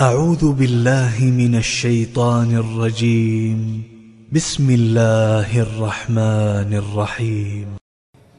[0.00, 3.82] أعوذ بالله من الشيطان الرجيم.
[4.32, 7.66] بسم الله الرحمن الرحيم.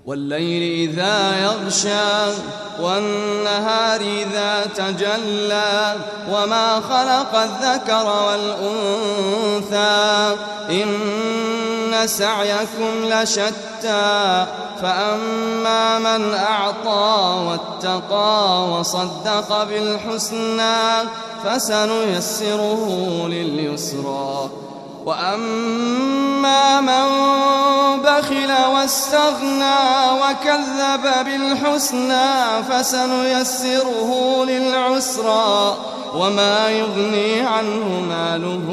[0.06, 2.34] والليل إذا يغشى
[2.82, 5.96] والنهار إذا تجلى
[6.34, 10.02] وما خلق الذكر والأنثى
[12.06, 14.46] سعيكم لشتى
[14.82, 21.10] فأما من أعطى واتقى وصدق بالحسنى
[21.44, 22.88] فسنيسره
[23.28, 24.50] لليسرى
[25.06, 27.08] وأما من
[28.02, 29.76] بخل واستغنى
[30.22, 35.78] وكذب بالحسنى فسنيسره للعسرى
[36.16, 38.68] وما يغني عنه ماله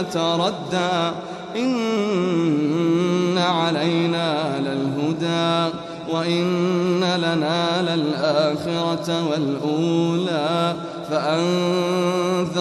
[0.00, 1.12] إذا تردى
[1.56, 5.76] إن علينا للهدى
[6.12, 10.74] وإن لنا للآخرة والأولى.
[11.10, 12.56] فأنذرتكم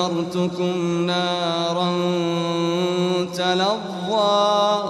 [1.05, 1.91] نارا
[3.35, 4.83] تلظى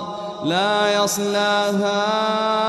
[0.46, 2.69] لا يصلاها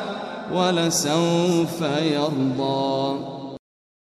[0.53, 3.40] ولسوف يرضى.